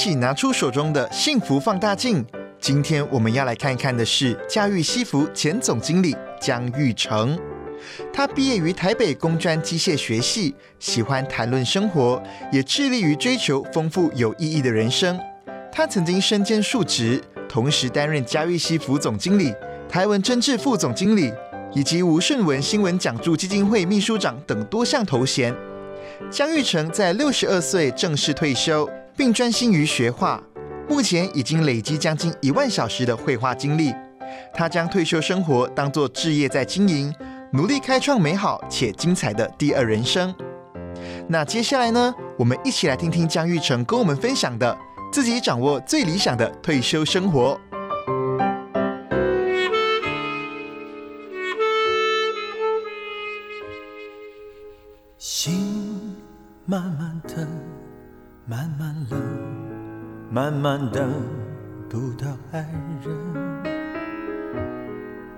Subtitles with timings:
[0.00, 2.24] 起拿出手中的幸福放大镜。
[2.58, 7.38] 今天我们要来看一看的是嘉裕西服前总经理江玉成。
[8.10, 15.20] 他毕业于台北工专机械学系，喜欢谈论生活，也致力于追求丰富有意义的人生。
[15.70, 19.52] 他曾经身兼数职，同时担任嘉裕西服总经理、
[19.86, 21.30] 台文真治副总经理
[21.74, 25.54] 以及吴顺文新闻讲助基金会秘书长等多项头衔。
[26.30, 28.88] 江玉成在六十二岁正式退休。
[29.16, 30.42] 并专心于学画，
[30.88, 33.92] 目前已经累积将近一万小时的绘画经历。
[34.54, 37.12] 他将退休生活当作置业在经营，
[37.52, 40.34] 努力开创美好且精彩的第二人生。
[41.28, 42.14] 那接下来呢？
[42.36, 44.76] 我们一起来听听江玉成跟我们分享的
[45.12, 47.60] 自己掌握最理想的退休生活。
[55.18, 56.16] 心
[56.64, 56.80] 慢
[58.50, 58.68] 慢。
[58.76, 59.20] 慢冷，
[60.32, 61.12] 慢慢等
[61.88, 62.66] 不到爱
[63.04, 63.14] 人，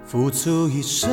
[0.02, 1.10] 付出一生，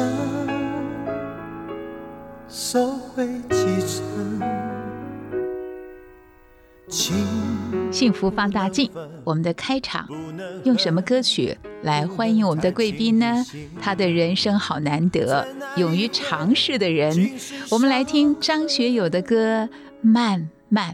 [2.48, 4.40] 收回几成。
[7.92, 8.90] 幸福放大镜，
[9.26, 10.08] 我们的开场
[10.64, 13.44] 用什么歌曲来欢迎我们的贵宾呢？
[13.82, 17.32] 他的人生好难得，勇于尝试的人。
[17.70, 19.66] 我们来听张学友的歌
[20.02, 20.94] 《慢慢》。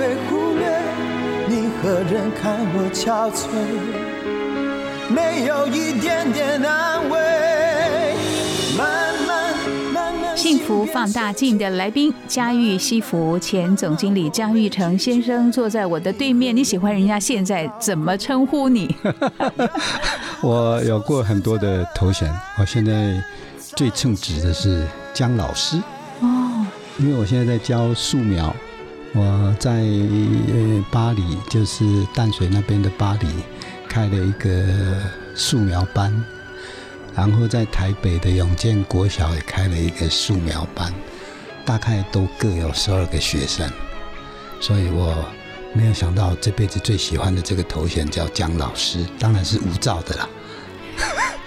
[0.00, 0.66] 被忽略，
[1.46, 3.50] 你何人看我憔悴？
[5.14, 7.18] 没有一点点安慰。
[8.78, 9.52] 慢慢
[9.92, 16.56] 慢慢，幸福放大镜的来宾，嘉裕西服前总经理江玉成先生坐在我的对面。
[16.56, 18.96] 你喜欢人家现在怎么称呼你？
[20.40, 23.22] 我有过很多的头衔，我现在
[23.76, 25.76] 最称职的是江老师。
[26.20, 26.66] 哦
[26.98, 28.54] 因为我现在在教素描，
[29.12, 29.84] 我在
[30.90, 31.84] 巴黎，就是
[32.14, 33.26] 淡水那边的巴黎，
[33.88, 35.02] 开了一个
[35.34, 36.24] 素描班，
[37.16, 40.94] 然后在台北的永健国小也开了一个素描班，
[41.64, 43.68] 大概都各有十二个学生，
[44.60, 45.24] 所以我
[45.72, 50.28] 没有想到这辈子最喜欢的这个头衔叫姜老师，当然是无照的啦。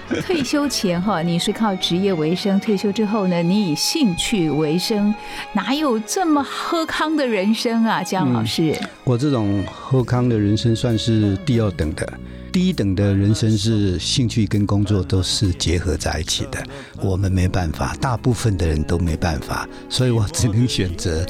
[0.26, 5.14] 退休前哈，你是靠职业为生；退休之后呢，你以兴趣为生，
[5.54, 8.78] 哪有这么喝康的人生啊，江老师？
[9.04, 12.08] 我这种喝康的人生算是第二等的，
[12.52, 16.62] 第一等的人生是兴趣跟工作都是结合在一起的。
[17.02, 21.26] 我们没办法，大部分的人都没办法，所以我只能选择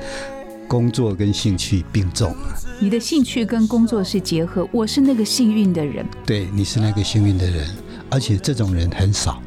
[0.68, 2.36] 工作跟兴趣并重。
[2.80, 6.06] 你的兴趣跟工作是结合，我是那个幸运的人。
[6.26, 7.68] 对，你是那个幸运的人。
[8.14, 9.42] 而且这种人很少。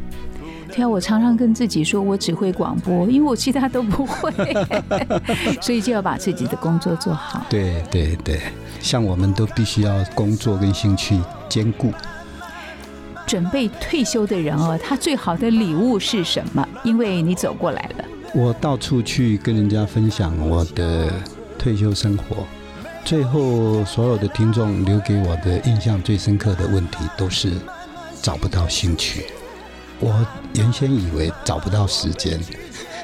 [0.75, 4.31] 对啊，我常常跟自己说，我只会广播，因为我其他都不会，
[5.63, 7.47] 所以就要把自己的工作做好。
[7.49, 8.41] 对对对，
[8.81, 11.19] 像我们都必须要工作跟兴趣
[11.49, 11.93] 兼顾。
[13.25, 16.69] 准备退休的人哦，他最好的礼物是什么？
[16.83, 18.05] 因为你走过来了。
[18.35, 21.11] 我到处去跟人家分享我的
[21.57, 22.45] 退休生活，
[23.05, 27.53] 最后所有的听众留给我的印象最深刻的问题都是。
[28.23, 29.27] 找不到兴趣，
[30.01, 32.41] 我原先以为找不到时间，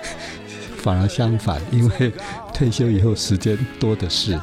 [0.83, 2.13] 反而相反，因为
[2.53, 4.39] 退休以后时间多的是，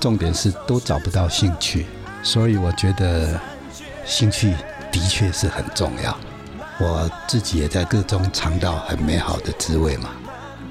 [0.00, 1.86] 重点是都找不到兴趣，
[2.22, 3.40] 所以我觉得
[4.04, 4.54] 兴趣
[4.90, 6.16] 的确是很重要。
[6.78, 10.10] 我自己也在各中尝到很美好的滋味嘛。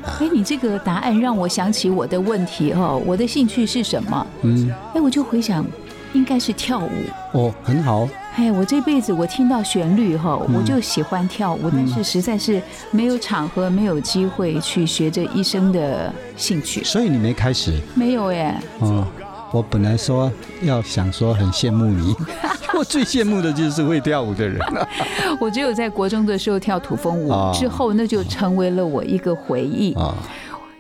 [0.04, 4.28] 哎，你这个答案让我想起我的问题哦，我的兴趣是什么？
[4.44, 5.66] 嗯，哎，我就回想，
[6.14, 6.92] 应该是跳舞。
[7.32, 8.08] 哦，很好。
[8.38, 12.62] 哎，我这辈子我听到旋律哈，我就喜欢跳舞，但是实在是
[12.92, 16.84] 没有场合，没有机会去学这一生的兴趣。
[16.84, 17.80] 所以你没开始？
[17.96, 18.54] 没有耶。
[18.80, 19.08] 哦，
[19.54, 20.30] 我本来说
[20.62, 22.14] 要想说很羡慕你，
[22.78, 24.60] 我最羡慕的就是会跳舞的人。
[25.40, 30.14] 我只有在国中的时候跳土风舞，之后那就成为了我一个回忆啊。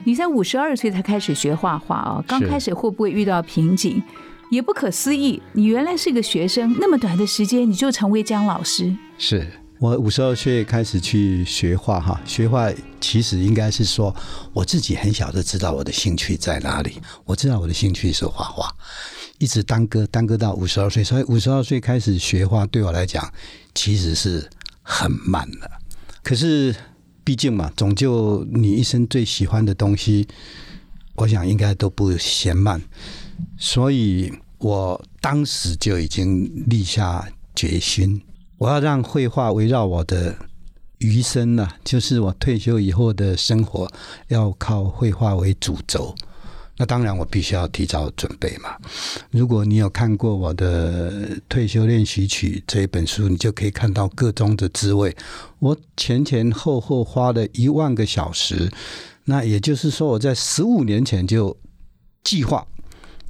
[0.03, 2.23] 你在五十二岁才开始学画画啊？
[2.27, 4.03] 刚开始会不会遇到瓶颈？
[4.49, 8.95] 也不可思议，你原来是个学生，那么短的时间你就成为姜老师。
[9.17, 9.47] 是
[9.79, 12.71] 我五十二岁开始去学画哈，学画
[13.01, 14.15] 其实应该是说
[14.53, 16.93] 我自己很小就知道我的兴趣在哪里，
[17.25, 18.73] 我知道我的兴趣是画画，
[19.37, 23.29] 一直耽搁耽搁到五十二岁，所以五十二岁开始学画对我来讲
[23.73, 24.49] 其实是
[24.81, 25.69] 很慢的。
[26.23, 26.73] 可是
[27.23, 30.27] 毕竟嘛，总就你一生最喜欢的东西，
[31.15, 32.81] 我想应该都不嫌慢。
[33.57, 38.21] 所以我当时就已经立下决心，
[38.57, 40.35] 我要让绘画围绕我的
[40.97, 43.89] 余生呢，就是我退休以后的生活
[44.27, 46.13] 要靠绘画为主轴。
[46.77, 48.75] 那当然，我必须要提早准备嘛。
[49.31, 55.15] 如果你有看过我的《退休练习曲》这一本书，你就可以看到各中的滋味。
[55.59, 58.69] 我前前后后花了一万个小时，
[59.23, 61.55] 那也就是说，我在十五年前就
[62.25, 62.67] 计划。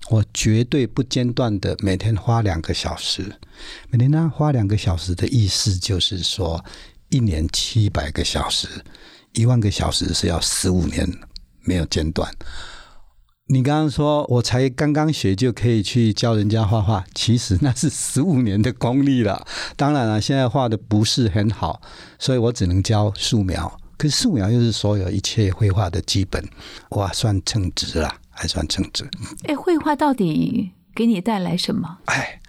[0.10, 3.36] 我绝对不间断的每天花两个小时，
[3.90, 6.63] 每天呢花两个小时的意思就是说，
[7.10, 8.68] 一年七百个小时，
[9.34, 11.12] 一万个小时是要十五年
[11.62, 12.31] 没有间断。
[13.48, 19.46] 你刚刚说我才刚刚学就可以去教人家画画，其实那是十五年的功力了。
[19.75, 21.81] 当然了，现在画的不是很好，
[22.19, 23.80] 所以我只能教素描。
[23.98, 26.44] 可是素描又是所有一切绘画的基本，
[26.90, 28.13] 哇，算称职了。
[28.36, 29.10] 还算称职。
[29.46, 31.98] 哎，绘画到底给你带来什么？
[32.06, 32.42] 哎，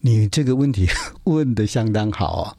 [0.00, 0.88] 你这个问题
[1.24, 2.56] 问的相当好啊！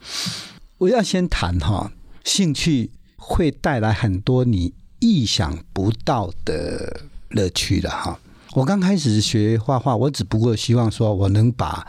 [0.77, 1.91] 我要先谈哈，
[2.23, 8.19] 兴趣会带来很多你意想不到的乐趣的哈。
[8.53, 11.87] 我刚开始学画画，我只不过希望说我能把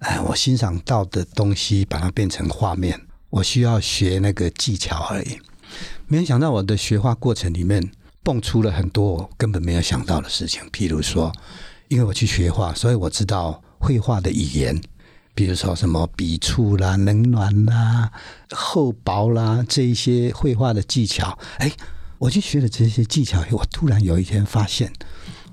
[0.00, 3.00] 哎我欣赏到的东西把它变成画面，
[3.30, 5.38] 我需要学那个技巧而已。
[6.06, 7.90] 没想到我的学画过程里面。
[8.24, 11.30] 蹦出了很多我根本没有想到的事情，譬如说，
[11.88, 14.82] 因为我去学画，所以我知道绘画的语言，
[15.34, 18.10] 比如说什么笔触啦、冷暖啦、
[18.50, 21.38] 厚薄啦这一些绘画的技巧。
[21.58, 21.70] 哎，
[22.16, 24.90] 我去学了这些技巧，我突然有一天发现，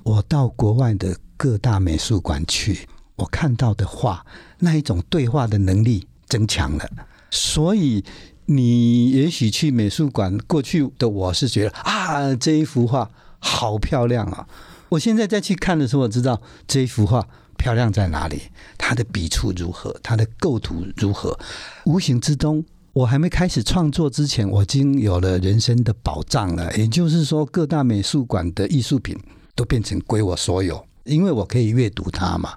[0.03, 2.87] 我到国外的各大美术馆去，
[3.17, 4.25] 我看到的画
[4.59, 6.89] 那一种对话的能力增强了，
[7.29, 8.05] 所以。
[8.51, 13.09] 你也许去美术馆，过去的我是觉得啊，这一幅画
[13.39, 14.45] 好漂亮啊！
[14.89, 17.25] 我现在再去看的时候，我知道这一幅画
[17.57, 18.41] 漂亮在哪里，
[18.77, 21.39] 它的笔触如何，它的构图如何。
[21.85, 26.75] 无形之中，我还没开始创作之前，我已经有了人生的保障了。
[26.75, 29.17] 也就是说，各大美术馆的艺术品
[29.55, 32.55] 都变成归我所有，因为我可以阅读它嘛。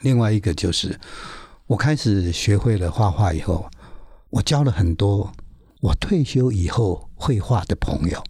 [0.00, 0.98] 另外一个就是，
[1.68, 3.70] 我开始学会了画画以后。
[4.30, 5.32] 我交了很多
[5.80, 8.22] 我退休以后绘画的朋友。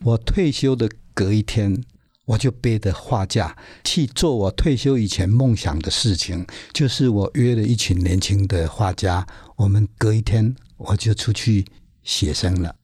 [0.00, 1.84] 我退休的隔一天，
[2.24, 11.64] 我就背着画架去做我退休以前梦想的事情，就是我约了一群年轻的画家，我们隔一天我就出去
[12.02, 12.74] 写生了。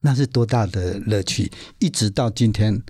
[0.00, 1.50] 那是多大的乐趣！
[1.78, 2.82] 一直到今天，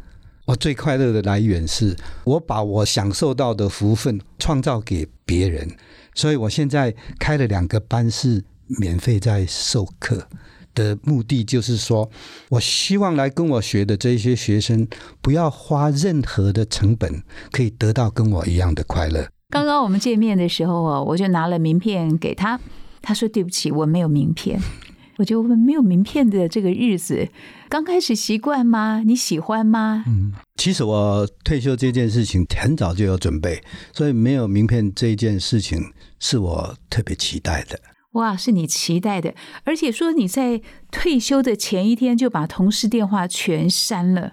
[0.46, 5.76] 我最快乐的来源是我把我享受到的福分创造给别人。
[6.14, 8.42] 所以我现在开了两个班是。
[8.66, 10.28] 免费在授课
[10.74, 12.10] 的目的就是说，
[12.50, 14.86] 我希望来跟我学的这些学生
[15.20, 19.28] 不要花任何的成本，可以得到跟我一样的快乐。
[19.50, 22.58] 刚刚我们见面的时候啊，我就拿了名片给他，
[23.00, 24.60] 他说对不起，我没有名片。
[25.16, 27.28] 我就问，没有名片的这个日子，
[27.68, 29.04] 刚开始习惯吗？
[29.06, 30.02] 你喜欢吗？
[30.08, 35.80] 嗯，其实我退休这件事情很早就有准备，所以没有名片这一件事情
[36.18, 37.78] 是我特别期待的。
[38.14, 44.32] 哇，是你期待的，而且说你在退休的前一天就把同事电话全删了。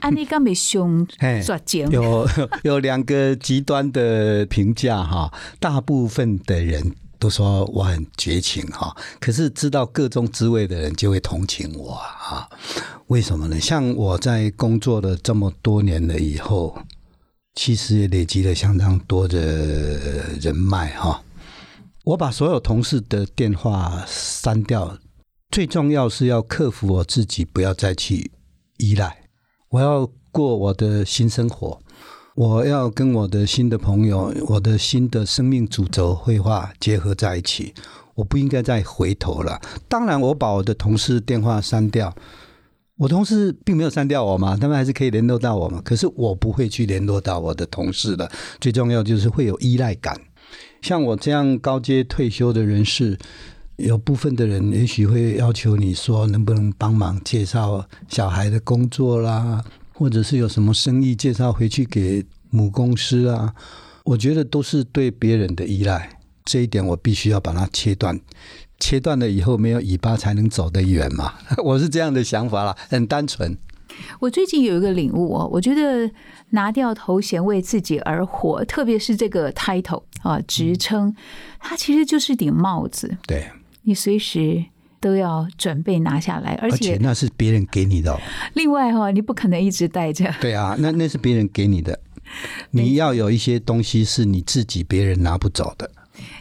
[0.00, 1.06] 安利刚被凶
[1.44, 2.28] 抓奸，有
[2.62, 12.48] 有两个极端的评价哈，大部分的人都说我很绝情哈，可是知道各种滋味的人就会同情我啊。
[13.06, 13.60] 为什么呢？
[13.60, 16.76] 像我在工作了这么多年了以后，
[17.54, 19.38] 其实也累积了相当多的
[20.40, 21.22] 人脉哈。
[22.06, 24.96] 我把所有同事的电话删掉，
[25.50, 28.30] 最重要是要克服我自己，不要再去
[28.76, 29.24] 依赖。
[29.70, 31.80] 我要过我的新生活。
[32.36, 37.74] 我要跟我的新的朋友、我的新的生命主轴绘画结合在一起，
[38.14, 39.60] 我不应该再回头了。
[39.88, 42.14] 当然，我把我的同事电话删掉，
[42.98, 45.82] 我同事并没有删掉我嘛，他们还是可以联络到我嘛。
[45.84, 48.30] 可是我不会去联络到我的同事的。
[48.60, 50.16] 最重要就是会有依赖感。
[50.82, 53.18] 像我这样高阶退休的人士，
[53.76, 59.64] 有部分的人也许会要求你说，能不能帮忙介绍小孩的工作啦？
[59.92, 63.54] 或者是有什么生意介绍回去给母公司啊？
[64.04, 68.20] 我觉得都是对别人的依赖，这一点我必须要把它切断。
[68.78, 71.32] 切断了以后，没有尾巴才能走得远嘛。
[71.64, 73.56] 我是这样的想法啦，很单纯。
[74.20, 76.10] 我最近有一个领悟哦，我觉得
[76.50, 81.14] 拿掉头衔为自己而活，特别是这个 title 啊职称，
[81.58, 83.16] 它其实就是顶帽子。
[83.26, 83.50] 对，
[83.82, 84.64] 你随时。
[84.98, 88.18] 都要准备拿下来，而且那是别人给你的。
[88.54, 90.34] 另外哈，你不可能一直戴着。
[90.40, 92.00] 对啊，那那是别人给你的，
[92.72, 95.92] 你要有一些东西是你自己别人拿不走的。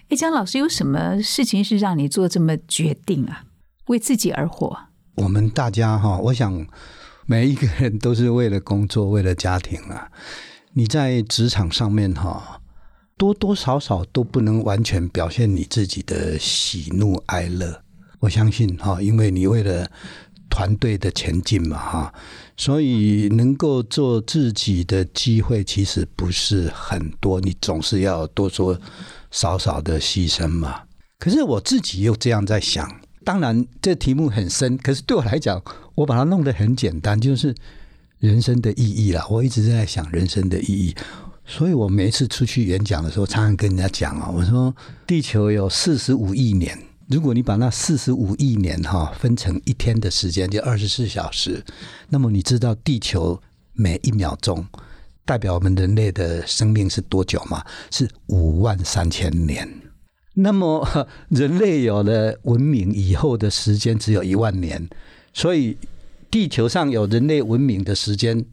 [0.09, 3.43] 哎，江老师，有什么事情是让你做这么决定啊？
[3.87, 4.75] 为自己而活？
[5.15, 6.65] 我们大家哈，我想
[7.27, 10.11] 每一个人都是为了工作，为了家庭啊。
[10.73, 12.61] 你在职场上面哈，
[13.17, 17.81] 多多少少都不能完全表现你自己的喜怒哀乐。
[18.19, 19.89] 我相信哈，因为你为了
[20.49, 22.13] 团队的前进嘛哈，
[22.55, 28.79] 所以能够做自己的机会其实不是很多，你总是要多做
[29.31, 30.83] 少少的牺牲嘛。
[31.17, 35.63] 可是我自己又这样在想，当然这题目很深，可是对我来讲，
[35.95, 37.55] 我把它弄得很简单，就是
[38.19, 39.25] 人生的意义啦。
[39.29, 40.95] 我一直在想人生的意义，
[41.45, 44.75] 所以我每一次出去演讲的时候，常常跟人家讲啊，我说
[45.07, 46.77] 地球有四十五亿年。
[47.07, 51.63] 如果你把那四十五亿年哈分成一天的时间，就二十四小时，
[52.09, 53.39] 那么你知道地球
[53.73, 54.65] 每一秒钟
[55.23, 57.63] 代表我们人类的生命是多久吗？
[57.91, 59.69] 是五万三千年。
[60.33, 64.89] 那么 人类有了文明以后的时间只有一万年，
[65.35, 65.77] 所以
[66.31, 68.45] 地球上有人类文明的时间，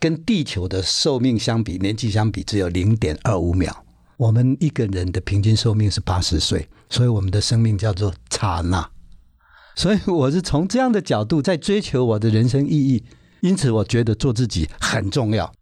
[0.00, 3.84] 跟地球的寿命相比，年纪相比，只有零点二五秒。
[4.16, 8.90] 我们一个人的平均寿命是八十岁，所以我们的生命叫做刹那。
[9.76, 13.04] 所以我是从这样的角度在追求我的人生意义，
[13.40, 15.52] 因此我觉得做自己很重要。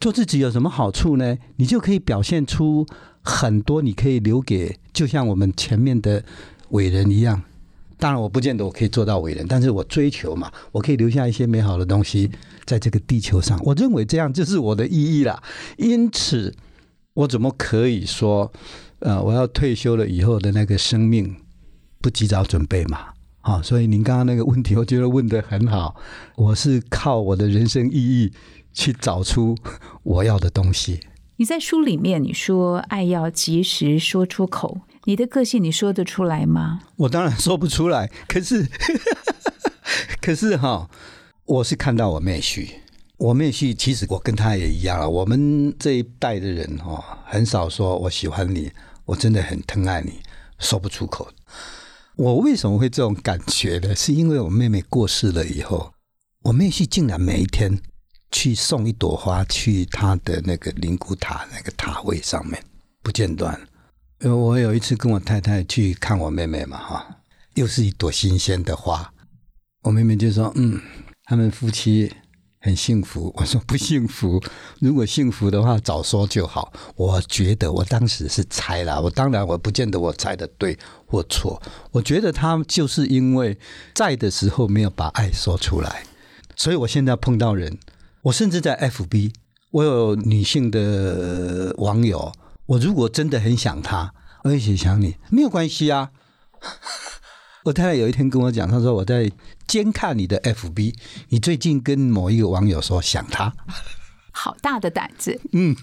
[0.00, 1.36] 做自己有什么好处呢？
[1.56, 2.86] 你就可以表现出
[3.20, 6.24] 很多，你可以留给，就像我们前面的
[6.70, 7.42] 伟人一样。
[8.00, 12.28] 当然，我不见得我可以做到伟人，但是我追求嘛，我可以留下一些美好的东西
[12.64, 13.60] 在这个地球上。
[13.64, 15.40] 我认为这样就是我的意义啦。
[15.76, 16.52] 因此。
[17.12, 18.50] 我怎么可以说，
[19.00, 21.34] 呃，我要退休了以后的那个生命
[22.00, 23.08] 不及早准备嘛？
[23.40, 25.96] 好，所以您刚刚那个问题，我觉得问的很好。
[26.36, 28.32] 我是靠我的人生意义
[28.72, 29.56] 去找出
[30.04, 31.00] 我要的东西。
[31.36, 34.80] 你在书里面你说爱要及时说出口，
[35.10, 36.82] 你的个性你说得出来吗？
[36.94, 38.64] 我当然说不出来，可是，
[40.22, 40.88] 可是哈，
[41.46, 42.70] 我是看到我妹婿。
[43.16, 45.10] 我妹婿其实我跟他也一样了。
[45.10, 48.70] 我们这一代的人哈，很少说我喜欢你，
[49.04, 50.20] 我真的很疼爱你，
[50.60, 51.28] 说不出口。
[52.14, 53.96] 我为什么会这种感觉呢？
[53.96, 55.92] 是因为我妹妹过世了以后，
[56.42, 57.76] 我妹婿竟然每一天
[58.30, 62.62] 去送一朵花去他的那个灵骨塔那个塔位上面，
[63.02, 63.60] 不间断。
[64.22, 67.16] 因为，我有一次跟我太太去看我妹妹嘛，哈，
[67.54, 69.12] 又是一朵新鲜的花。
[69.82, 70.80] 我妹妹就说：“嗯，
[71.24, 72.12] 他们夫妻。”
[72.62, 74.38] 很幸福，我说不幸福。
[74.80, 76.70] 如果幸福的话，早说就好。
[76.94, 81.58] 我觉得我当时是猜了，我当然我不见得我猜的对或错。
[81.90, 83.58] 我觉得他就是因为
[83.94, 86.04] 在的时候没有把爱说出来，
[86.54, 87.78] 所以我现在碰到人，
[88.24, 89.32] 我甚至在 FB，
[89.70, 92.30] 我有女性的网友，
[92.70, 96.10] 我如果真的很想他，我也想你，没有关系啊。
[97.64, 99.28] 我太太有一天跟我讲，她说我在
[99.66, 100.94] 监看你的 FB，
[101.30, 103.52] 你最近跟某一个网友说想他，
[104.30, 105.40] 好大的胆子。
[105.52, 105.74] 嗯，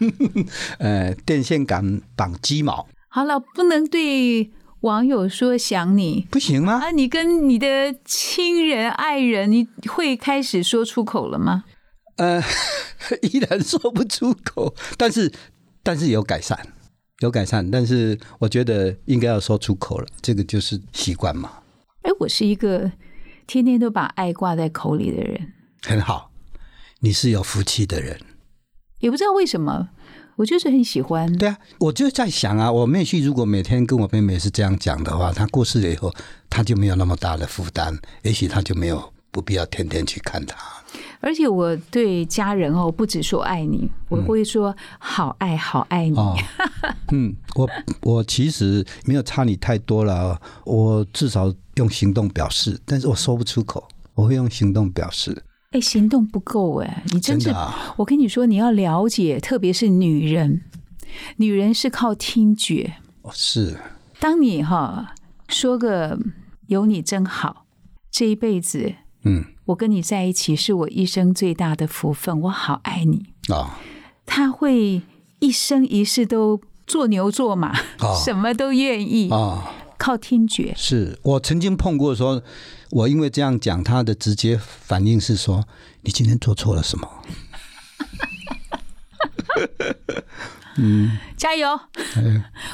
[0.79, 2.88] 呃，电线杆绑鸡毛。
[3.10, 4.50] 好了，不能对
[4.82, 6.79] 网友说想你，不行吗？
[6.82, 11.65] 啊，你跟你的亲人、爱人，你会开始说出口了吗？
[12.15, 12.41] 呃，
[13.24, 15.32] 依然说不出口，但是
[15.84, 16.58] 但是有改善，
[17.21, 21.51] 有改善，但是我觉得应该要说出口了，这个就是习惯嘛。
[22.03, 22.91] 哎，我是一个
[23.47, 25.53] 天天都把爱挂在口里的人。
[25.81, 26.31] 很好，
[27.00, 28.19] 你是有福气的人。
[29.00, 29.89] 也不知道为什么，
[30.38, 31.31] 我就是很喜欢。
[31.38, 36.13] 对啊，我就在想啊，我妹婿如果每天跟我妹妹是这样讲的话，她过世了以后，
[36.50, 40.55] 她就没有那么大的负担，也许她就没有不必要天天去看他。
[41.20, 46.17] 而且我对家人哦，不只说爱你，我会说好爱好爱你。
[47.12, 47.70] 嗯，我
[48.01, 55.44] 我其实没有差你太多了，我至少用行动表示，但是我说不出口，我会用行动表示。
[55.72, 57.53] 哎，行动不够哎，你真是，
[57.98, 60.62] 我跟你说，你要了解，特别是女人，
[61.36, 62.94] 女人是靠听觉。
[63.34, 63.77] 是。
[64.20, 65.13] 当你哈
[65.50, 66.17] 说个
[66.67, 67.65] 有你真好，
[68.10, 73.79] 这一辈子，嗯，我跟你在一起是我一生最大的福分，我好爱你啊。
[74.25, 75.01] 他会
[75.39, 77.74] 一生一世都做牛做马，
[78.24, 80.74] 什么都愿意啊，靠听觉。
[80.75, 82.43] 是我曾经碰过说。
[82.89, 85.67] 我因为这样讲，他的直接反应是说
[86.03, 87.05] ：“你今天做错了什么？”
[90.79, 91.77] 嗯，加油，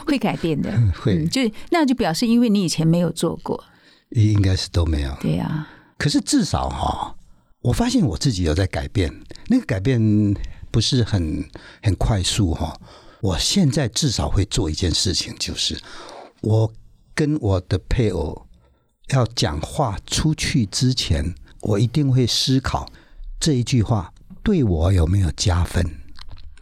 [0.05, 0.71] 会改变的，
[1.01, 3.63] 会就那就表示因为你以前没有做过，
[4.11, 5.17] 应该是都没有。
[5.19, 5.67] 对呀，
[6.03, 7.15] 可是至少哈，
[7.61, 9.09] 我发现我自己有在改变，
[9.47, 10.35] 那个改变
[10.69, 11.49] 不是很
[11.81, 12.77] 很快速哈。
[13.21, 15.81] 我现在至少会做一件事情，就是
[16.41, 16.69] 我
[17.15, 18.45] 跟我的配偶。
[19.13, 22.85] 要讲话出去之前，我一定会思考
[23.39, 25.89] 这一句话对我有没有加分。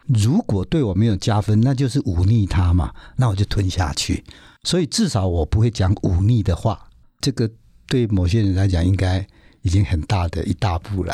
[0.05, 4.24] 如果对我没有加分，那就是忤逆他嘛，那我就吞下去。
[4.65, 6.89] 所以至少我不会讲忤逆的话。
[7.19, 7.48] 这个
[7.91, 9.27] 对某些人来讲，应该
[9.63, 11.13] 已经很大的一大步了。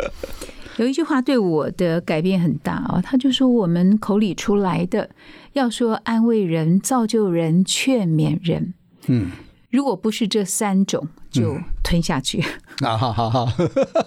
[0.78, 5.10] 有一句话对我的改变很大哦，他就说我们口里出来的
[5.52, 8.72] 要说安慰人、造就人、劝勉人。
[9.08, 9.30] 嗯。
[9.70, 12.42] 如果不是这三种，就吞下去。
[12.80, 13.46] 啊，好好好，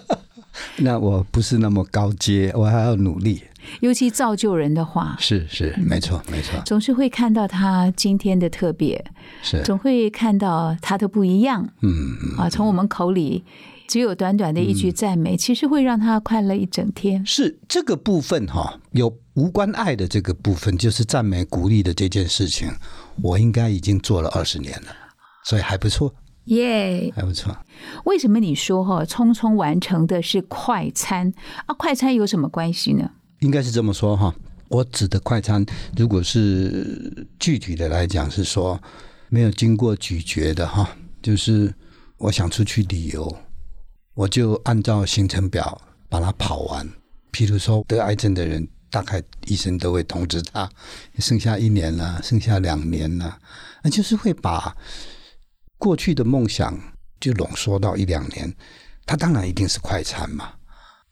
[0.78, 3.42] 那我不是那么高阶，我还要努力。
[3.80, 9.04] 尤其造就人的话，是是，没错没错，总是会看到他今天的特别，
[9.42, 11.68] 是总会看到他的不一样。
[11.82, 13.44] 嗯啊，从我们口里
[13.88, 17.24] 只有短短的一句赞美，其实会让他快乐一整天。
[17.26, 22.70] 是这个部分哈，有无关爱的这个部分，就是赞美鼓励的这件事情，
[23.22, 24.88] 我应该已经做了二十年了。
[25.44, 26.14] 所以还不错，
[26.44, 27.56] 耶，还不错。
[28.04, 31.32] 为什么你说哈匆匆完成的是快餐
[31.66, 31.74] 啊？
[31.74, 33.10] 快餐有什么关系呢？
[33.42, 34.34] 应该是这么说哈。
[34.68, 35.64] 我指的快餐，
[35.96, 38.80] 如果是具体的来讲，是说
[39.28, 40.88] 没有经过咀嚼的哈。
[41.20, 41.72] 就是
[42.16, 43.36] 我想出去旅游，
[44.14, 46.88] 我就按照行程表把它跑完。
[47.32, 50.70] 譬如说得癌症的人，大概医生都会通知他，
[51.18, 53.38] 剩下一年了，剩下两年了，
[53.82, 54.74] 那就是会把。
[55.78, 56.78] 过去的梦想
[57.20, 58.54] 就浓缩到一两年，
[59.04, 60.52] 他当然一定是快餐嘛。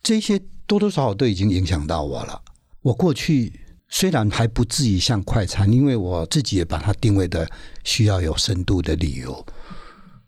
[0.01, 0.41] 这些
[0.71, 2.41] 多多少少都已经影响到我了。
[2.81, 3.53] 我过去
[3.89, 7.45] 虽然还不至于像快餐，因为我自己也把它定位的
[7.83, 9.45] 需要有深度的理由。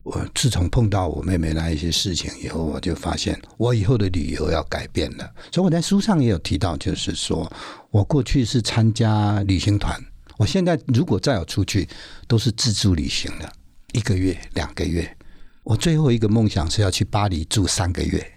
[0.03, 5.33] 我自从碰到我妹妹那一些事情以后，我就发现我以后的旅游要改变了。
[5.53, 7.49] 所以我在书上也有提到，就是说
[7.93, 9.97] 我过去是参加旅行团，
[10.39, 11.89] 我现在如果再有出去，
[12.27, 13.49] 都是自助旅行的。
[13.93, 15.17] 一个月、两个月，
[15.63, 18.32] 我最后一个梦想是要去巴黎住三个月，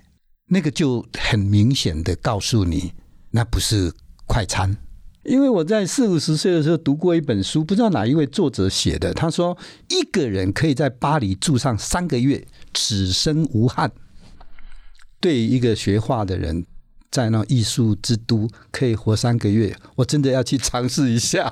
[0.47, 2.93] 那个就很明显的告诉你，
[3.31, 3.91] 那不是
[4.25, 4.77] 快餐。
[5.23, 9.57] 因为我在四五十岁的时候读过一本书，不知道哪一位作者写的，他说
[9.89, 13.91] 一个人可以在巴黎住上三个月，此生无憾。
[15.19, 16.63] 对一个学画的人，
[17.09, 21.51] 在那艺术之都可以活三个月，我真的要去尝试一下。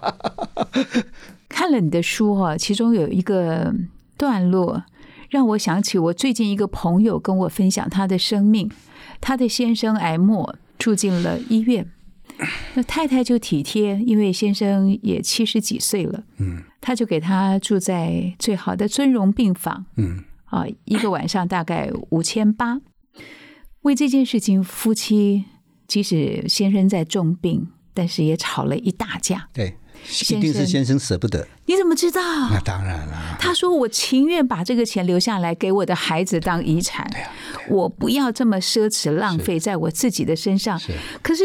[1.49, 3.73] 看了你的书哈，其中有一个
[4.15, 4.84] 段落
[5.34, 8.69] 让我想起我最近一个朋友跟我分享他的生命，
[9.19, 11.91] 他的先生癌末住进了医院，
[12.76, 22.80] 那太太就体贴，因为先生也七十几岁了，嗯，他就给他住在最好的尊荣病房，嗯，啊，一个晚上大概五千八，
[23.82, 25.46] 为这件事情，夫妻
[25.88, 29.78] 即使先生在重病，但是也吵了一大架，对。
[30.04, 32.22] 一定是先生舍不得，你怎么知道？
[32.50, 33.38] 那当然了。
[33.39, 37.10] 他说：“我情愿把这个钱留下来给我的孩子当遗产，
[37.70, 40.80] 我不要这么奢侈浪费在我自己的身上。”
[41.24, 41.44] 可是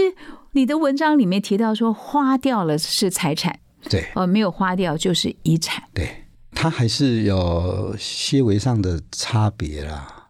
[0.52, 5.84] 你的文章里面提到说，花掉了是财产，对，哦，没有花掉就是遗产。
[5.94, 10.28] 对，他还是有些微上的差别啦。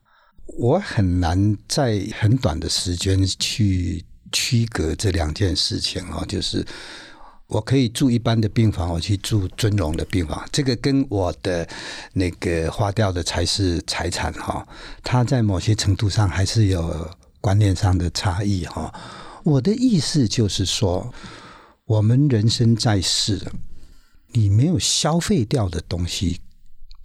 [0.59, 6.67] 我很难在很短的时间去区隔这两件事情哦，就是。
[7.49, 11.67] 我可以住一般的病房，我去住尊荣的病房，这个跟我的
[12.13, 14.67] 那个花掉的才是财产哈。
[15.03, 18.93] 它在某些程度上还是有观念上的差异哈。
[19.45, 21.11] 我的意思就是说，
[21.87, 23.41] 我们人生在世，
[24.33, 26.39] 你没有消费掉的东西，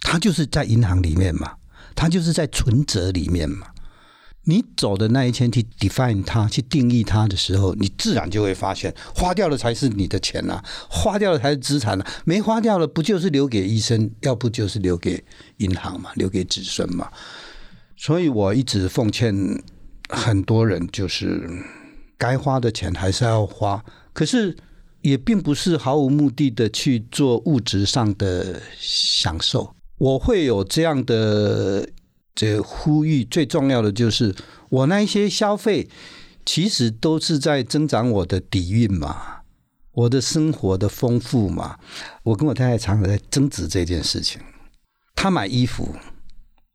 [0.02, 1.54] 它就是在银行里面嘛，
[1.94, 3.68] 它就是在存折里面嘛。
[4.46, 15.24] 你走的那一天去 define 它，去定义它的时候，你自然就会发现，花掉的才是你的钱呐，花掉的才是资产呐，没花掉了不就是留给医生，要不就是留给
[15.56, 17.10] 银行嘛，留给子孙嘛。
[17.96, 19.34] 所以我一直奉劝
[20.10, 21.48] 很多人，就是
[22.18, 24.54] 该花的钱还是要花，可是
[25.00, 29.74] 也并不是毫无目的的去做物质上的享受。
[29.96, 31.88] 我会有这样的。
[32.34, 34.34] 这呼吁最重要的就是，
[34.68, 35.88] 我那一些消费
[36.44, 39.42] 其实都是在增长我的底蕴嘛，
[39.92, 41.78] 我的生活的丰富嘛。
[42.24, 44.40] 我跟我太太常常在争执这件事情。
[45.14, 45.94] 她买衣服，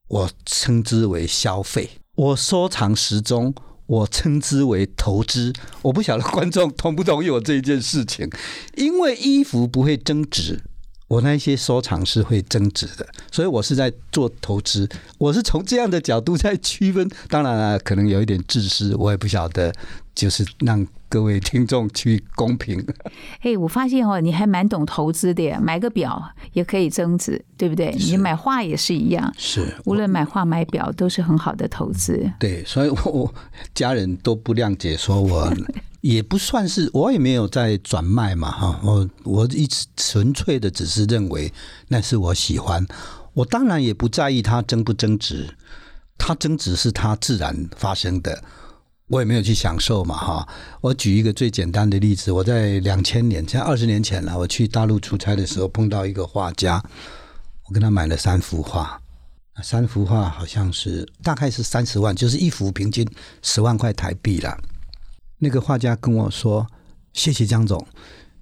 [0.07, 3.53] 我称之为消费；我收藏时钟，
[3.85, 5.53] 我称之为投资。
[5.81, 8.29] 我不晓得观众同不同意我这一件事情，
[8.77, 10.63] 因为衣服不会增值。
[11.09, 14.87] 我那些收藏是会增值的，所以我是在做投资。
[15.17, 19.73] 我是从这样的角度在区分，当然了，可能有一点自私，我也不晓得，
[20.13, 22.85] 就是让各位听众去公平。
[23.41, 26.21] 嘿，我发现哦，你还蛮懂投资的，买个表
[26.53, 27.95] 也可以增值，对不对？
[27.99, 32.31] 你买画也是一样，是无论买画买表都是很好的投资。
[32.39, 33.33] 对，所以我
[33.73, 35.53] 家人都不谅解，说我。
[36.01, 41.51] 也不算是， 我也没有在转卖嘛，哈，我我一直纯粹的只是认为
[41.89, 42.87] 那是我喜欢，
[43.33, 45.53] 我当然也不在意它增不增值，
[46.17, 48.41] 它增值是它自然发生的，
[49.09, 50.47] 我也没有去享受嘛，哈。
[50.81, 56.81] 我举一个最简单的例子，我在两千年，在二十年前了，我去大陆出差的时候碰到一个画家，
[57.65, 59.01] 我跟他买了三幅画，
[59.63, 63.05] 三幅画好像是大概是三十万，就是一幅平均
[63.41, 64.57] 十万块台币了。
[65.39, 66.67] 那个画家跟我说
[67.13, 67.85] ：“谢谢江总，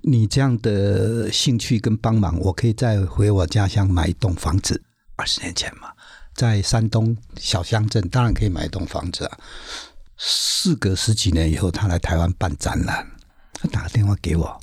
[0.01, 4.81] 你这样的兴趣跟帮忙，我可以再回我家乡买一栋房子。
[5.15, 5.89] 二十年前嘛，
[6.35, 9.37] 在山东小乡镇，当然可以买一栋房子啊。
[10.17, 13.07] 事隔十几年以后，他来台湾办展览，
[13.53, 14.59] 他打电话给我：‘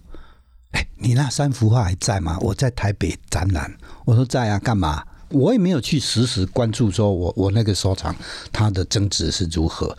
[0.73, 2.37] 哎，你那三幅画还在吗？
[2.41, 8.15] 我在台北展览。’我说：‘在啊，干嘛？’我也没有去实时关注，说我我那个收藏
[8.53, 9.97] 它的增值是如何。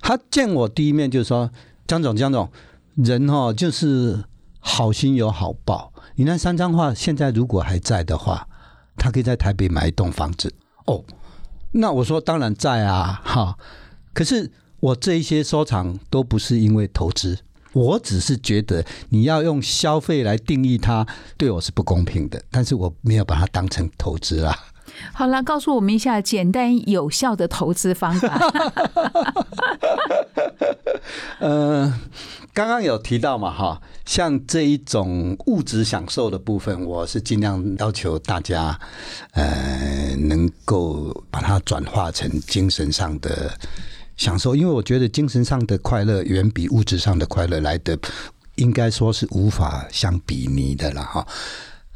[0.00, 1.50] 他见我第一面就说。”
[1.90, 2.48] 江总，江总，
[2.94, 4.22] 人哈就是
[4.60, 5.92] 好心有好报。
[6.14, 8.46] 你那三张画现在如果还在的话，
[8.96, 10.54] 他可以在台北买一栋房子。
[10.86, 11.04] 哦，
[11.72, 13.58] 那我说当然在啊，哈。
[14.14, 14.48] 可是
[14.80, 17.38] 我这一些收藏都不是因为投资，
[17.72, 22.42] 我只是觉得你要用消费来定义它，对我是不公平的。
[22.50, 24.58] 但是我没有把它当成投资啦。
[25.14, 28.40] 好了，告诉我们一下简单有效的投资方法。
[31.38, 32.00] 呃，
[32.52, 38.78] 刚刚有提到嘛，哈，像这一种物质享受的部分，我是尽量要求大家，
[39.32, 43.56] 呃，能够把它转化成精神上的
[44.20, 47.98] 享受，因为我觉得精神上的快乐远比物质上的快乐来的，
[48.56, 51.26] 应该说是无法相比拟的了，哈。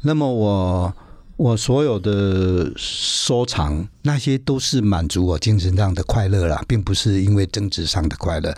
[0.01, 0.93] 那么我。
[1.37, 8.55] 我所有的收藏，那些都是满足我精神上的快乐啦，并不是因为政治上的快乐。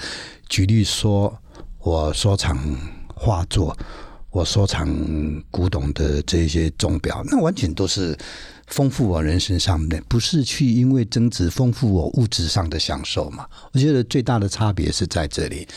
[0.47, 1.35] 举例说，
[1.79, 2.55] 我收藏
[3.15, 3.75] 画作，
[4.29, 4.87] 我收藏
[5.49, 8.15] 古董的这些钟表，那完全都是
[8.67, 13.45] 丰富我人生上面，不是去因为增值丰富我物质上的享受嘛？
[13.73, 15.67] 我觉得最大的差别是在这里。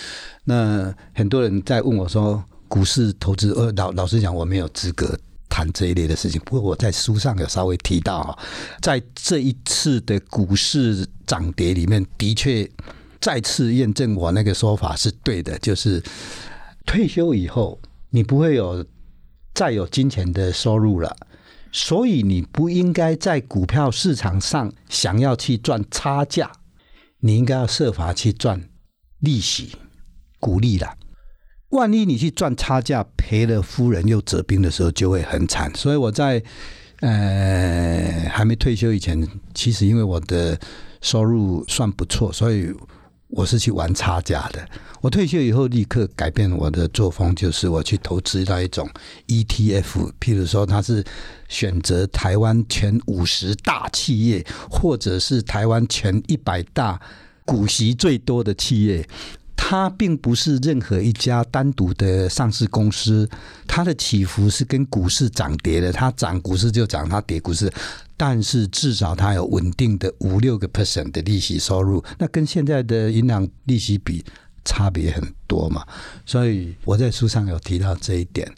[0.45, 5.19] 那很多人在问我说，股市投资，呃，老老实讲，我没有资格。
[5.53, 8.39] 谈这一类的事情，不过我在书上有稍微提到，
[8.81, 12.71] 在这一次的股市涨跌里面，的确
[13.21, 16.01] 再次验证我那个说法是对的，就是
[16.87, 17.77] 退休以后
[18.11, 18.87] 你不会有
[19.53, 21.17] 再有金钱的收入了，
[21.73, 26.51] 所以你不应该在股票市场上想要去赚差价，
[27.21, 28.69] 你应该要设法去赚
[29.21, 29.77] 利息、
[30.39, 30.97] 股利了。
[31.71, 35.73] 万一你去赚差价赔了夫人又折兵的时候，就会很惨。
[35.77, 36.43] 所以我在
[37.01, 40.59] 呃还没退休以前，其实因为我的
[41.01, 42.75] 收入算不错，所以
[43.31, 44.69] 我是去玩差价的。
[45.01, 48.89] 我退休以后立刻改变我的作风，就是我去投资到一种
[49.29, 51.03] ETF，譬如说它是
[51.49, 57.01] 选择台湾前五十大企业，或者是台湾前一百大
[57.47, 59.09] 股息最多的企业。
[59.63, 63.29] 它并不是任何一家单独的上市公司，
[63.69, 67.71] 它的起伏是跟股市涨跌的，它涨股市就涨，它跌股市，
[68.17, 74.25] 但是至少它有稳定的五六个 percent 的利息收入，那跟现在的银行利息比
[74.65, 75.87] 差别很多嘛，
[76.25, 78.51] 所以我在书上有提到这一点。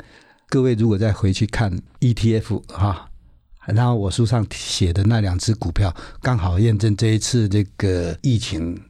[0.49, 3.09] 各位如果再回去看 ETF 哈，
[3.67, 8.81] 然后我书上写的那两只股票，刚好验证这一次这个疫情。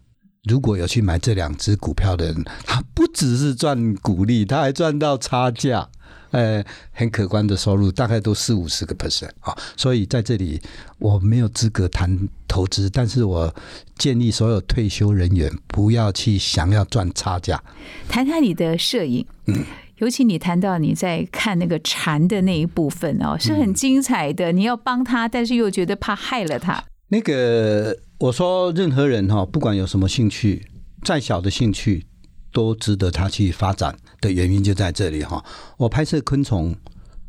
[0.49, 5.89] 如果有去买这两只股票的人，他不只是赚股利，他还赚到差价，
[6.33, 9.57] 呃，很可观的收入，大概都四五十个 percent 啊。
[9.77, 10.61] 所以在这里
[10.99, 13.55] 我没有资格谈投资，但是我
[13.97, 17.63] 建议所有退休人员不要去想要赚差价。
[18.09, 19.65] 谈谈你的摄影，嗯，
[19.99, 24.51] 尤其你谈到你在看那个蝉的那一部分哦，是很精彩的。
[24.51, 26.83] 你要帮他，但是又觉得怕害了他。
[27.13, 30.67] 那个我说，任何人哈，不管有什么兴趣，
[31.05, 32.07] 再小的兴趣，
[32.51, 35.45] 都值得他去发展的原因就在这里哈。
[35.77, 36.75] 我拍摄昆虫，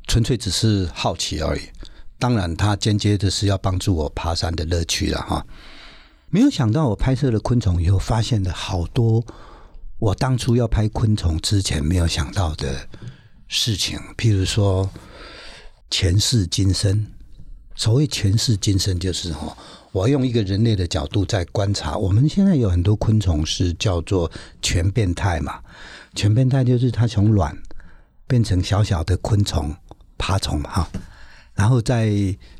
[0.07, 1.63] 纯粹只是好奇而已。
[2.17, 5.45] 当然，它间接的是要帮助我爬山的乐趣了哈。
[6.29, 9.21] 没有想到，我拍摄了昆虫以后，发现了好多
[9.99, 12.87] 我当初要拍昆虫之前没有想到的
[13.49, 14.89] 事情，譬如说
[15.89, 17.05] 前世今生。
[17.75, 19.57] 所谓前世今生，就是哈，
[19.91, 21.97] 我用一个人类的角度在观察。
[21.97, 24.31] 我们现在有很多昆虫是叫做
[24.61, 25.59] 全变态嘛？
[26.15, 27.57] 全变态就是它从卵
[28.27, 29.75] 变成小小的昆虫、
[30.17, 30.87] 爬虫，哈，
[31.55, 32.11] 然后再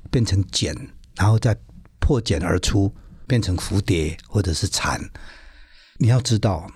[0.10, 0.76] 变成茧，
[1.16, 1.56] 然后再
[2.00, 2.92] 破茧而出，
[3.28, 5.00] 变成蝴蝶或者是蝉。
[5.98, 6.68] 你要知道，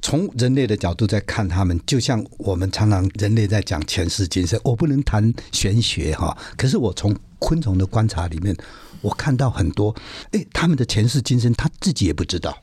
[0.00, 4.58] 从人类的角度在看他们，就像我们常常人类在讲前世今生。
[4.64, 8.56] 我不能谈玄学哈，可是我从昆虫的观察里面，
[9.00, 9.94] 我看到很多，
[10.32, 12.56] 哎，他们的前世今生他自己也不知道。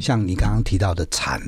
[0.00, 1.40] 像你刚刚提到的蝉、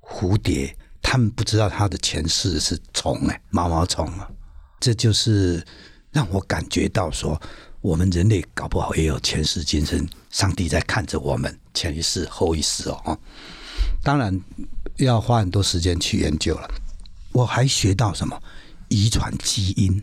[0.00, 4.30] 蝴蝶，他们不知道他的前世是虫哎，毛毛虫啊。
[4.80, 5.64] 这就是
[6.10, 7.40] 让我感觉到说，
[7.80, 13.18] 我们人类搞不好也有前世今生，上帝在看着我们前一世后一世哦。
[14.02, 14.40] 当然
[14.96, 16.68] 要花很多时间去研究了。
[17.32, 18.40] 我还学到什么？
[18.88, 20.02] 遗传基因。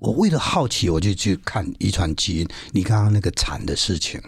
[0.00, 2.48] 我为了好奇，我就去看遗传基因。
[2.72, 4.18] 你刚刚那个惨的事情，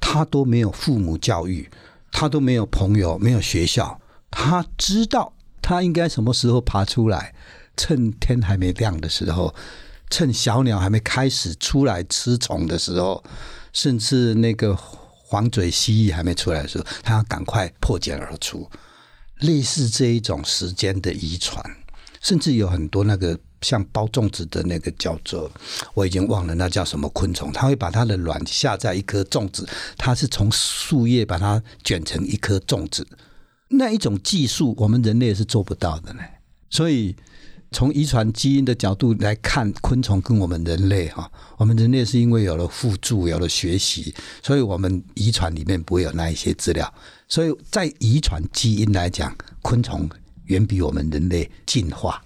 [0.00, 1.70] 他都没有父母教育，
[2.10, 4.00] 他都没有朋友，没有学校，
[4.32, 7.32] 他知道他应该什么时候爬出来，
[7.76, 9.54] 趁天还没亮的时候，
[10.10, 13.22] 趁小鸟还没开始出来吃虫的时候，
[13.72, 18.68] 甚至那个黄嘴蜥蜴还没出来的时候，他要赶快破茧而出。
[19.38, 21.64] 类似这一种时间的遗传，
[22.20, 23.38] 甚至有很多那个。
[23.62, 25.50] 像包粽子的那个叫做，
[25.94, 29.68] 我已经忘了那叫什么昆虫，它会把它的卵下在一颗粽子，
[29.98, 33.06] 它是从树叶把它卷成一颗粽子，
[33.68, 36.22] 那一种技术我们人类是做不到的呢。
[36.70, 37.14] 所以
[37.72, 46.92] 从遗传基因的角度来看，昆虫跟我们人类哈，我们人类是因为有了辅助，有了学习，所以我们遗传里面不会有那一些资料。
[47.28, 50.08] 所以在遗传基因来讲，昆虫
[50.46, 52.20] 远比我们人类进化。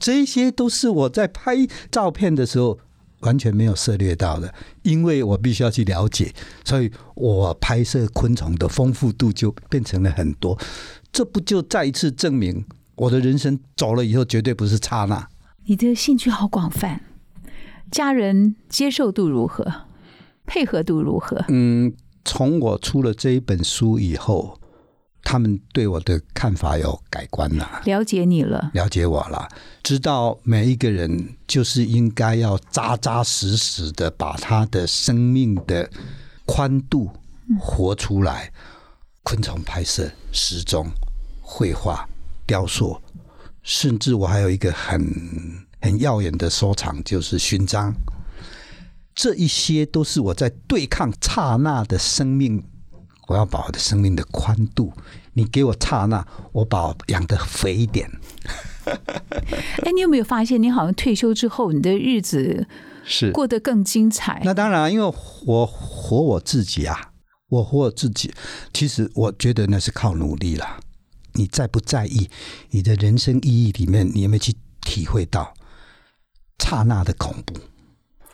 [0.00, 1.54] 这些都是我在拍
[1.90, 2.78] 照片的时候
[3.20, 6.34] 完全没有涉猎到的，因为我必须要去了解，
[6.64, 10.58] 所以我拍摄昆虫的丰富度就变成了很多。
[11.12, 12.64] 这不就再一次证明
[12.96, 15.28] 我的人生走了以后绝对不是刹那。
[15.66, 17.02] 你的兴趣好广泛，
[17.90, 19.70] 家人接受度如何？
[20.46, 21.44] 配合度如何？
[21.48, 21.92] 嗯，
[22.24, 24.59] 从我出了这一本书以后。
[25.22, 29.48] 他们对我的看法有改观了，了解你了，了解我了，
[29.82, 35.88] 知道每一个人就是应该要扎扎实实的把他的生命的
[36.46, 37.10] 宽度
[37.58, 38.52] 活出来。
[39.22, 40.86] 昆虫拍摄、时钟、
[41.42, 42.08] 绘画、
[42.46, 43.00] 雕塑，
[43.62, 45.06] 甚至我还有一个很
[45.82, 47.94] 很耀眼的收藏，就是勋章。
[49.14, 52.64] 这一些都是我在对抗刹那的生命。
[53.30, 54.92] 我要把我的生命的宽度，
[55.34, 58.10] 你给我刹那，我把养的肥一点。
[59.86, 62.66] 哎，你有没有发现，你好像退休之后，你的日子
[63.04, 64.42] 是过得更精彩？
[64.44, 65.14] 那当然，因为
[65.46, 67.12] 我活我自己啊，
[67.50, 68.34] 我活我自己。
[68.72, 70.80] 其实我觉得那是靠努力了。
[71.34, 72.28] 你在不在意
[72.70, 75.54] 你的人生意义里面，你有没有去体会到
[76.58, 77.54] 刹那的恐怖？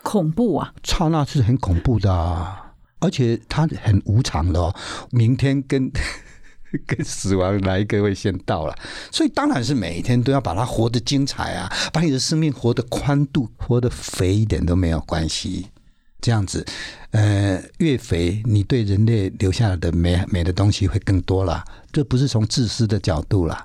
[0.02, 0.72] 恐怖啊！
[0.82, 2.65] 刹那是很恐怖的。
[2.98, 4.74] 而且它很无常的哦，
[5.10, 5.90] 明天跟
[6.86, 8.76] 跟死亡哪一个会先到了？
[9.10, 15.68] 所以当然是每一天都要把它活得精彩啊，把你的生命活得宽度、活得肥一点都没有关系。
[16.20, 16.64] 这样子，
[17.12, 21.64] 呃，越肥，你对人类留下来的美美的东西会更多了。
[21.92, 23.64] 这不是从自私的角度了。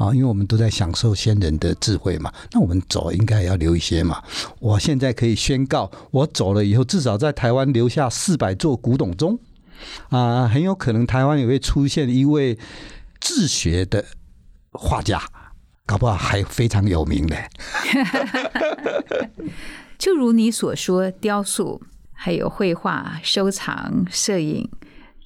[0.00, 4.22] 啊，因为我们都在享受先人的智慧嘛，那我们走应该也要留一些嘛。
[4.58, 9.38] 我现在可以宣告，我走了以后，至少在台湾留下四百座古董钟
[10.08, 12.58] 啊，很有可能台湾也会出现一位
[13.20, 14.02] 自学的
[14.72, 15.22] 画家，
[15.84, 17.36] 搞不好还非常有名的。
[20.00, 21.82] 就如你所说，雕塑、
[22.14, 24.66] 还有绘画、收藏、摄影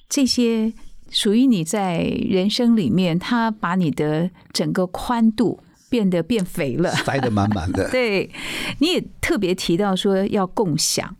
[0.09, 0.73] 这些。
[1.09, 7.89] 属于你在人生里面，它把你的整个宽度变得变肥了，塞得满满的。
[7.91, 8.29] 对，
[8.79, 11.15] 你也特别提到说要共享，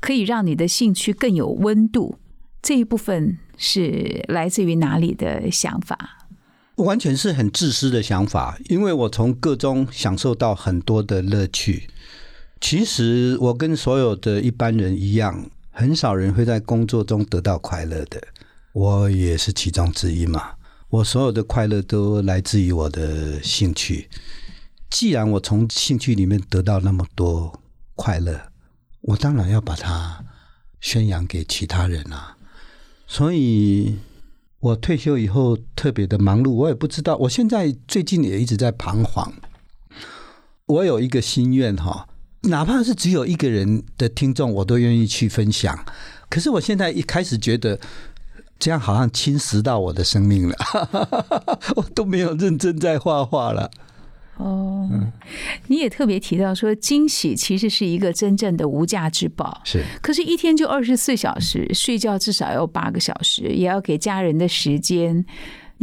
[0.00, 2.18] 可以让你的兴趣更有温度。
[2.62, 6.26] 这一部分是来自于哪里的想法？
[6.76, 11.88] 完全是很自私的想法，因为我从各中享受到很多的乐趣。
[12.60, 18.20] 其实我跟所有的一般人一样，很少人会在工作中得到快乐的。
[18.74, 20.56] 我也是其中之一嘛。
[20.90, 24.10] 我所有的快乐都来自于我的兴趣。
[24.90, 27.62] 既然我从兴趣里面得到那么多
[27.94, 28.52] 快乐，
[29.00, 30.24] 我当然要把它
[30.80, 32.36] 宣扬给其他人啊。
[33.06, 33.96] 所以。
[34.64, 37.18] 我退休以后特别的忙碌，我也不知道。
[37.18, 39.30] 我现在最近也一直在彷徨。
[40.64, 42.08] 我有一个心愿哈，
[42.44, 45.84] 哪怕是只有一个人的听众，我都愿意去分享。
[46.30, 47.78] 可是我现在一开始觉得，
[48.58, 50.56] 这样好像侵蚀到我的生命了，
[51.76, 53.70] 我都没有认真在画画了。
[54.36, 54.90] 哦，
[55.68, 59.60] 你也特别提到说，惊喜其实是一个真正的无价之宝。
[59.64, 65.24] 是，可是，一天就二十四小时，睡觉至少要八个小时，也要给家人的时间。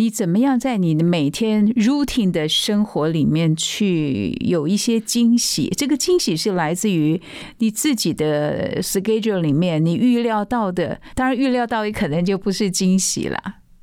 [0.02, 5.70] 你怎么样在你每天 routine 的生活里面去有一些惊喜？
[5.78, 7.22] 这个惊喜是来自于
[7.60, 11.00] 你自己的 schedule 里面，你预料到的。
[11.14, 13.38] 当然，预料到也可能就不是惊喜了。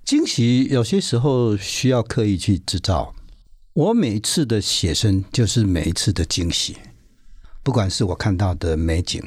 [0.04, 3.14] 惊喜有些时候需要刻意去制造。
[3.74, 6.78] 我每一次的写生，就是每一次的惊喜。
[7.62, 9.22] 不管是我看到的美景，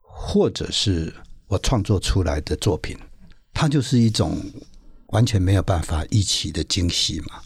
[0.00, 1.14] 或者是
[1.46, 2.96] 我创作出来的作品，
[3.54, 4.42] 它就是一种
[5.12, 7.40] 完全没有办法预期的惊喜嘛。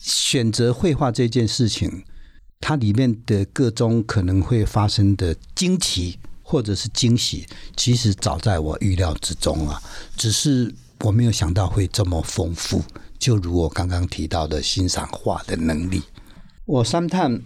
[0.00, 2.04] 选择绘画这件事情，
[2.60, 7.46] 它里面的各种可能会发生的惊奇或者是惊喜，
[7.76, 9.80] 其实早在我预料之中啊，
[10.16, 12.82] 只是我没有想到会这么丰富。
[13.18, 16.02] 就如我刚刚提到的欣赏画的能力，
[16.64, 17.40] 我三探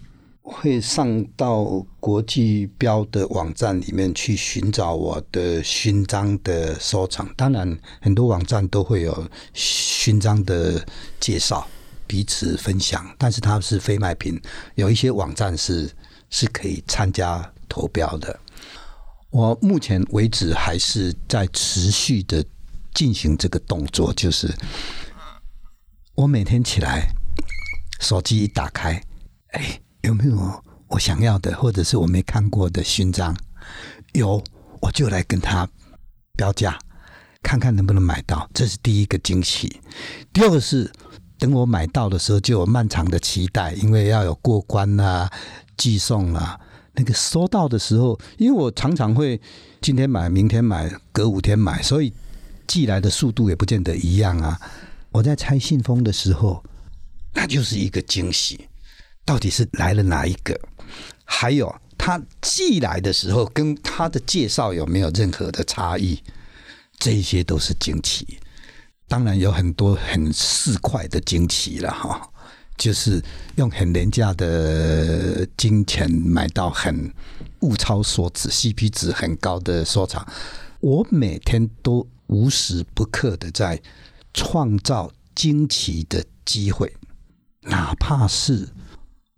[0.48, 1.64] 会上到
[1.98, 7.28] 国际标的网站里面去寻找我的勋章的收藏。
[7.36, 10.86] 当然，很多网站都会有勋章的
[11.18, 11.66] 介绍，
[12.06, 13.04] 彼此分享。
[13.18, 14.40] 但是它是非卖品，
[14.76, 15.90] 有一些网站是
[16.30, 18.38] 是可以参加投标的。
[19.30, 22.44] 我目前为止还是在持续的
[22.94, 24.48] 进行这个动作，就是。
[26.14, 27.08] 我每天起来，
[28.00, 29.02] 手机一打开，
[29.48, 33.36] 哎，有没有我想要的，或者是我没看过的勋章？
[34.12, 34.40] 有，
[34.80, 35.68] 我就来跟他
[36.36, 36.78] 标价，
[37.42, 38.48] 看看能不能买到。
[38.54, 39.80] 这是第一个惊喜。
[40.32, 40.88] 第二个是，
[41.38, 45.28] 等我买到的时候，就有漫长的期待，因为要有过关啊、
[45.76, 46.60] 寄送啊。
[46.94, 49.40] 那个收到的时候，因为我常常会
[49.82, 52.12] 今天买，明天买，隔五天买，所以
[52.68, 54.60] 寄来的速度也不见得一样啊。
[55.10, 56.62] 我在拆信封的时候，
[57.34, 58.68] 那就是一个惊喜，
[59.26, 60.58] 到底是来了哪一个？
[61.24, 66.22] 还有他寄来的时候，跟他的介绍有没有任何的差异？
[66.98, 68.38] 这些都是惊奇。
[69.08, 72.30] 当然有很多很市侩的惊奇了哈，
[72.78, 73.22] 就是
[73.56, 77.12] 用很廉价的金钱买到很
[77.60, 80.26] 物超所值、CP 值很高的收藏。
[80.80, 83.82] 我每天都无时不刻的在。
[84.38, 86.94] 创造惊奇的机会，
[87.62, 88.68] 哪怕是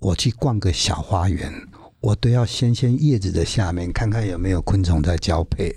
[0.00, 1.52] 我去逛个小花园，
[2.00, 5.74] 我都要掀掀叶子的下面，看看有没有昆虫在交配。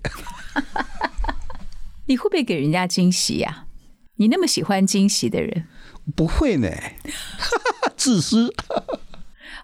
[2.06, 3.66] 你会不会给人家惊喜呀？
[4.18, 5.66] 你那么喜欢惊喜的人，
[6.16, 6.70] 不会呢，
[7.98, 8.54] 自私。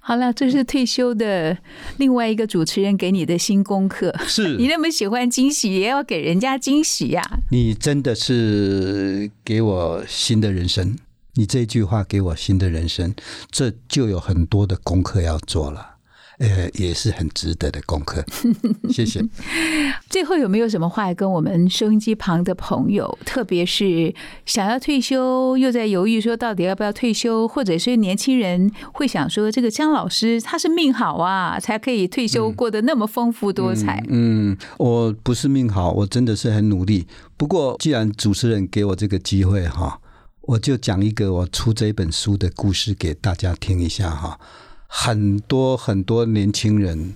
[0.02, 1.60] 好了，这是退休的
[1.98, 4.15] 另外一个主持人给你的新功课。
[4.26, 7.22] 是你那么喜欢惊喜，也要给人家惊喜呀！
[7.52, 10.98] 你真的是给我新的人生，
[11.38, 13.13] 你这句话给我新的人生，
[13.50, 15.93] 这就有很多的功课要做了。
[16.39, 18.23] 呃，也是很值得的功课，
[18.93, 19.19] 谢谢。
[20.08, 24.13] 最后有没有什么话跟我们收音机旁的朋友，特别是
[24.45, 34.04] 想要退休又在犹豫说到底要不要退休，或者是年轻人会想说这个姜老师他是命好啊，才可以退休过得那么丰富多彩。
[34.08, 37.08] 嗯，我不是命好，我真的是很努力。
[37.35, 40.00] 不过既然主持人给我这个机会哈，
[40.48, 44.39] 我就讲一个我出这本书的故事给大家听一下哈。
[44.87, 47.15] 很多很多年轻人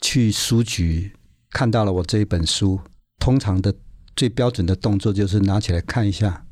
[0.00, 1.12] 去书局
[1.50, 2.78] 看到了我这一本书，
[3.18, 3.74] 通常的
[4.14, 6.44] 最标准的动作就是拿起来看一下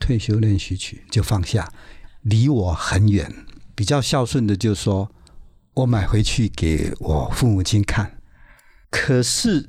[0.06, 1.70] 《退休练习曲》，就放下，
[2.22, 3.30] 离我很远。
[3.74, 5.10] 比较孝顺的就说
[5.74, 8.18] ：“我买回去给我父母亲看。”
[8.90, 9.68] 可是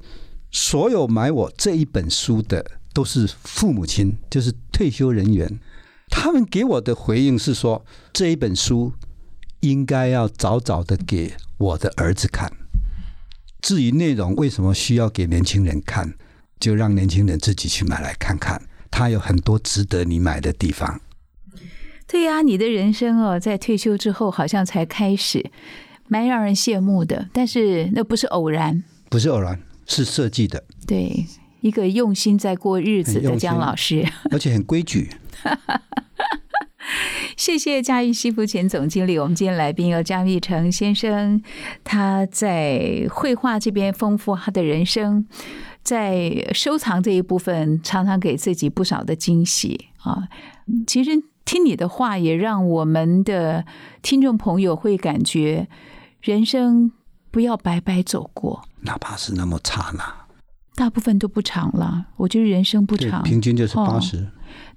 [0.50, 5.60] 所有买我这一本书的都是父母亲，就是退休人员，
[6.10, 8.94] 他们给我的回应是说，这一本书
[9.60, 12.52] 应该要早早的给我的儿子看。
[13.62, 16.14] 至于内容为什么需要给年轻人看，
[16.60, 21.02] 就让年轻人自己去买来看看，他有很多值得你买的地方。
[22.08, 25.52] 对呀，你的人生哦，在退休之后好像才开始，
[26.08, 27.28] 蛮让人羡慕的。
[27.34, 30.64] 但是那不是偶然，不是偶然，是设计的。
[30.86, 31.26] 对。
[31.66, 35.10] 一个用心在过日子的姜老师， 而且很规矩。
[37.36, 41.42] 谢谢嘉裕西服前总经理，我们今天来宾有张玉成先生，
[41.84, 45.26] 他在绘画这边丰富他的人生，
[45.82, 50.28] 在收藏这一部分常常给自己不少的惊喜啊。
[50.86, 51.14] 其实
[51.46, 53.66] 听你的话，也让我们的
[54.04, 55.68] 听众朋友会感觉
[56.22, 56.92] 人生
[57.32, 60.25] 不要白白走过，哪怕是那么刹那。
[60.76, 64.28] 大部分都不长了，我觉得人生不长，平均就是八十。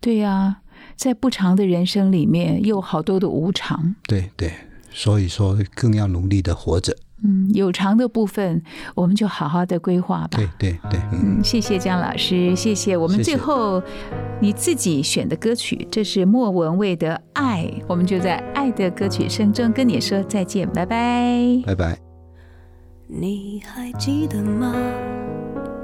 [0.01, 0.59] 对呀，
[0.96, 3.94] 在不长的人生里面，又好多的无常。
[4.07, 4.53] 对对，
[4.90, 6.96] 所以说更要努力的活着。
[7.24, 8.62] 嗯，有长的部分，
[8.94, 10.38] 我们就好好的规划吧。
[10.38, 12.96] 对对对，嗯，谢谢姜老师，谢谢。
[12.96, 13.82] 我们最后
[14.40, 21.99] 你自己选的歌曲，这是莫文蔚的《爱》，我们就在爱的歌曲声中跟你说再见，拜拜，拜拜。
[23.09, 24.72] 你还记得吗？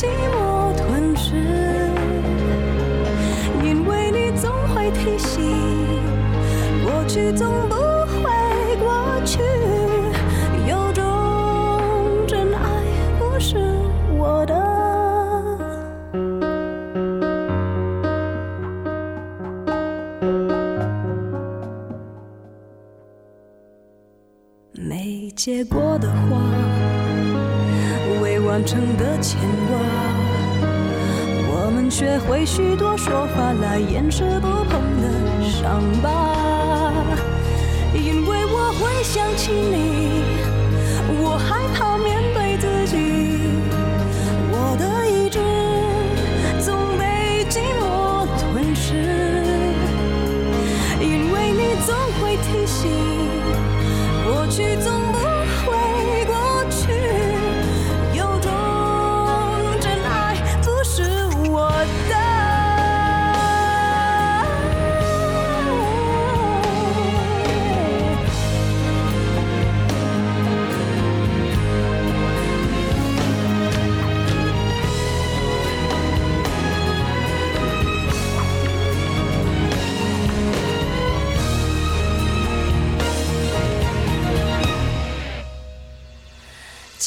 [0.00, 1.34] 寂寞吞噬，
[3.62, 5.42] 因为你总会提醒，
[6.82, 7.74] 过去总不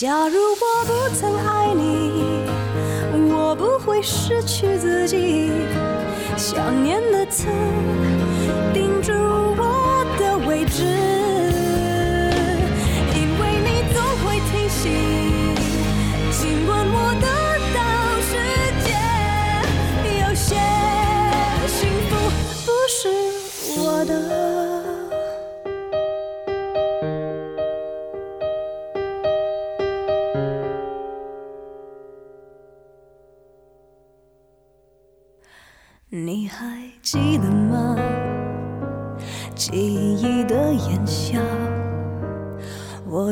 [0.04, 2.44] 假如我不曾爱你，
[3.32, 5.50] 我不会失去自己。
[6.36, 7.48] 想念的刺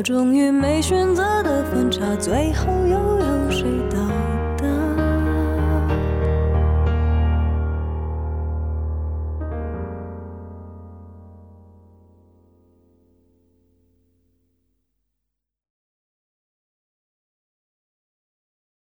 [0.02, 2.81] 终于没选择的分岔，最后？